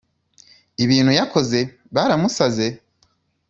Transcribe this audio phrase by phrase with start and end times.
[0.83, 1.59] ibintu yakoze,
[1.95, 2.67] baramusaze?